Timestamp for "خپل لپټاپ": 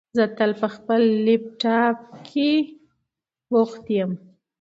0.75-1.97